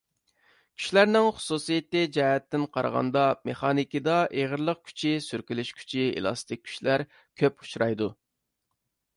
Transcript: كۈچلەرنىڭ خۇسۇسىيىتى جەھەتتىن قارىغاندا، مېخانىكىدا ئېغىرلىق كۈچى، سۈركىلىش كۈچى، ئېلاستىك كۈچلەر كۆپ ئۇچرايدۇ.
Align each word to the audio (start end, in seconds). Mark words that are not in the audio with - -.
كۈچلەرنىڭ 0.77 1.27
خۇسۇسىيىتى 1.39 2.01
جەھەتتىن 2.15 2.63
قارىغاندا، 2.77 3.25
مېخانىكىدا 3.49 4.17
ئېغىرلىق 4.39 4.81
كۈچى، 4.89 5.13
سۈركىلىش 5.29 5.73
كۈچى، 5.83 6.07
ئېلاستىك 6.17 6.67
كۈچلەر 6.71 7.07
كۆپ 7.43 7.67
ئۇچرايدۇ. 7.67 8.13